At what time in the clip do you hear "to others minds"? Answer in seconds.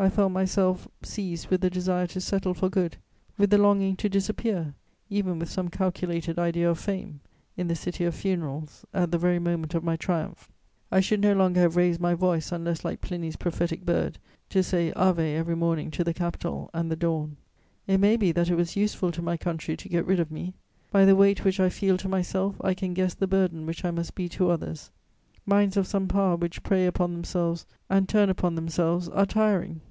24.30-25.76